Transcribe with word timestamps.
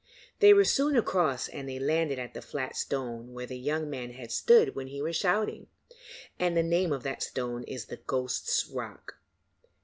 They 0.39 0.51
were 0.51 0.65
soon 0.65 0.95
across 0.95 1.47
and 1.47 1.69
they 1.69 1.77
landed 1.77 2.17
at 2.17 2.33
the 2.33 2.41
flat 2.41 2.75
stone 2.75 3.33
where 3.33 3.45
the 3.45 3.59
young 3.59 3.87
man 3.87 4.13
had 4.13 4.31
stood 4.31 4.73
when 4.73 4.87
he 4.87 4.99
was 4.99 5.15
shouting, 5.15 5.67
and 6.39 6.57
the 6.57 6.63
name 6.63 6.91
of 6.91 7.03
that 7.03 7.21
stone 7.21 7.61
is 7.65 7.85
the 7.85 7.97
Ghost's 7.97 8.67
Rock. 8.67 9.19